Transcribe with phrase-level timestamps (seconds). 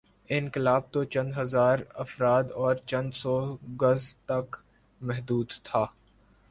[0.29, 3.35] انقلاب توچند ہزارافراد اور چندسو
[3.81, 4.49] گز تک
[5.01, 5.85] محدود تھا۔